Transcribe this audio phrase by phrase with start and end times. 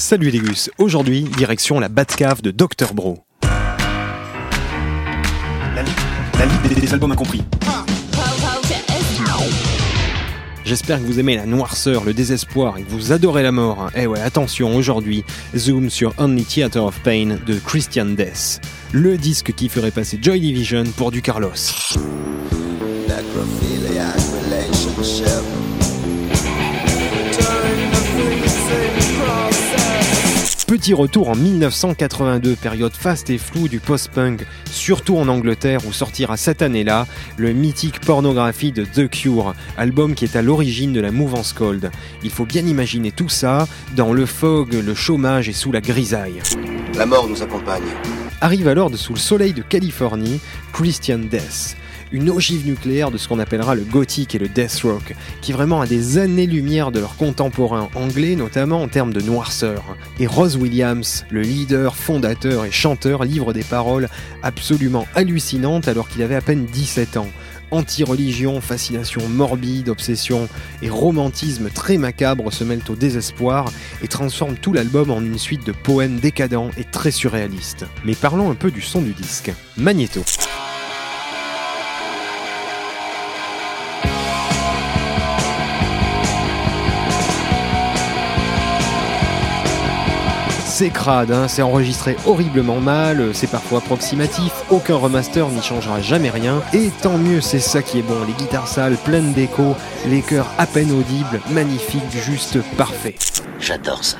[0.00, 3.18] Salut les gus, aujourd'hui direction la Batcave de Dr Bro.
[3.42, 3.50] La,
[6.38, 7.42] la liste des, des albums incompris.
[10.64, 13.90] J'espère que vous aimez la noirceur, le désespoir et que vous adorez la mort.
[13.94, 15.22] Eh ouais, attention, aujourd'hui,
[15.54, 18.62] zoom sur Only Theater of Pain de Christian Death,
[18.92, 21.50] le disque qui ferait passer Joy Division pour du Carlos.
[30.80, 36.38] Petit retour en 1982, période faste et floue du post-punk, surtout en Angleterre où sortira
[36.38, 37.06] cette année-là
[37.36, 41.90] le mythique Pornographie de The Cure, album qui est à l'origine de la mouvance cold.
[42.22, 46.40] Il faut bien imaginer tout ça dans le fog, le chômage et sous la grisaille.
[46.94, 47.82] La mort nous accompagne.
[48.40, 50.40] Arrive alors de sous le soleil de Californie
[50.72, 51.76] Christian Death,
[52.12, 55.80] une ogive nucléaire de ce qu'on appellera le gothique et le death rock, qui vraiment
[55.80, 59.96] a des années-lumière de leurs contemporains anglais, notamment en termes de noirceur.
[60.18, 64.08] Et Rose Williams, le leader, fondateur et chanteur, livre des paroles
[64.42, 67.28] absolument hallucinantes alors qu'il avait à peine 17 ans.
[67.72, 70.48] Anti-religion, fascination morbide, obsession
[70.82, 73.70] et romantisme très macabre se mêlent au désespoir
[74.02, 77.86] et transforment tout l'album en une suite de poèmes décadents et très surréalistes.
[78.04, 79.52] Mais parlons un peu du son du disque.
[79.76, 80.24] Magneto.
[90.80, 96.30] C'est crade, hein, c'est enregistré horriblement mal, c'est parfois approximatif, aucun remaster n'y changera jamais
[96.30, 100.22] rien, et tant mieux, c'est ça qui est bon, les guitares sales, pleines d'écho, les
[100.22, 103.14] chœurs à peine audibles, magnifiques, juste parfait.
[103.58, 104.16] J'adore ça.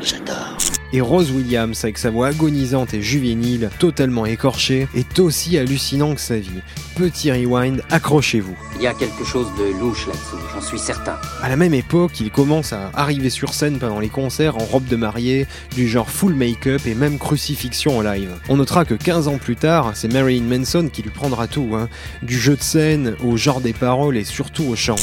[0.00, 0.56] J'adore.
[0.92, 6.20] Et Rose Williams, avec sa voix agonisante et juvénile, totalement écorchée, est aussi hallucinant que
[6.20, 6.62] sa vie.
[6.94, 8.56] Petit rewind, accrochez-vous.
[8.76, 11.18] Il y a quelque chose de louche là-dessous, j'en suis certain.
[11.42, 14.86] À la même époque, il commence à arriver sur scène pendant les concerts en robe
[14.86, 18.30] de mariée, du genre full make-up et même crucifixion en live.
[18.48, 21.88] On notera que 15 ans plus tard, c'est Marilyn Manson qui lui prendra tout, hein.
[22.22, 24.96] du jeu de scène au genre des paroles et surtout au chant.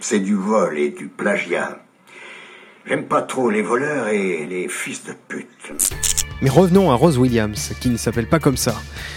[0.00, 1.83] C'est du vol et du plagiat.
[2.86, 5.48] J'aime pas trop les voleurs et les fils de pute.
[6.42, 8.74] Mais revenons à Rose Williams, qui ne s'appelle pas comme ça.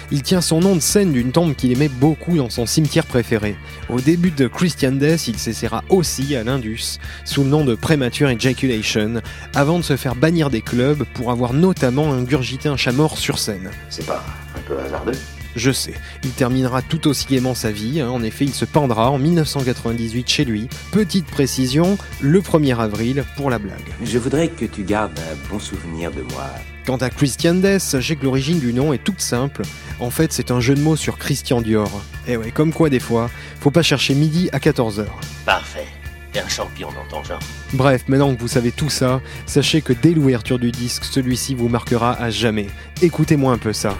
[0.09, 3.57] Il tient son nom de scène d'une tombe qu'il aimait beaucoup dans son cimetière préféré.
[3.89, 8.29] Au début de Christian Death, il s'essaiera aussi à l'Indus, sous le nom de Premature
[8.29, 9.15] Ejaculation,
[9.53, 13.37] avant de se faire bannir des clubs pour avoir notamment ingurgité un chat mort sur
[13.37, 13.69] scène.
[13.89, 14.23] C'est pas
[14.55, 15.19] un peu hasardeux?
[15.57, 18.09] Je sais, il terminera tout aussi gaiement sa vie, hein.
[18.09, 20.69] en effet il se pendra en 1998 chez lui.
[20.91, 23.81] Petite précision, le 1er avril pour la blague.
[24.03, 26.45] Je voudrais que tu gardes un bon souvenir de moi.
[26.85, 29.63] Quant à Christian Death, sachez que l'origine du nom est toute simple.
[29.99, 31.89] En fait, c'est un jeu de mots sur Christian Dior.
[32.27, 35.05] Et ouais, comme quoi des fois, faut pas chercher midi à 14h.
[35.43, 35.87] Parfait.
[36.33, 37.39] T'es un champion dans ton genre.
[37.73, 41.67] Bref, maintenant que vous savez tout ça, sachez que dès l'ouverture du disque, celui-ci vous
[41.67, 42.67] marquera à jamais.
[43.01, 43.97] Écoutez-moi un peu ça.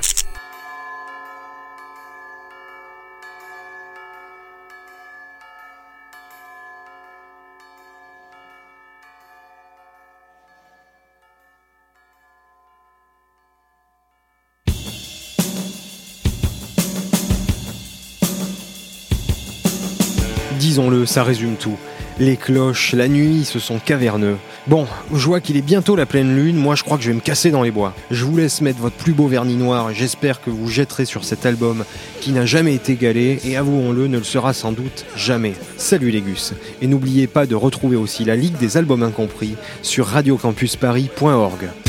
[20.60, 21.78] Disons-le, ça résume tout.
[22.20, 24.38] Les cloches, la nuit, ce sont caverneux.
[24.66, 27.16] Bon, je vois qu'il est bientôt la pleine lune, moi je crois que je vais
[27.16, 27.94] me casser dans les bois.
[28.10, 31.46] Je vous laisse mettre votre plus beau vernis noir j'espère que vous jetterez sur cet
[31.46, 31.86] album
[32.22, 35.54] qui n'a jamais été égalé et avouons-le, ne le sera sans doute jamais.
[35.78, 40.08] Salut les gus Et n'oubliez pas de retrouver aussi la Ligue des albums incompris sur
[40.08, 41.87] radiocampusparis.org.